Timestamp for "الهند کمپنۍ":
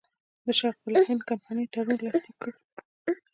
0.87-1.65